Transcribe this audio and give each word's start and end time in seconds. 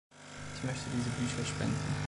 Ich 0.57 0.63
möchte 0.63 0.89
diese 0.95 1.11
Bücher 1.11 1.45
spenden. 1.47 1.95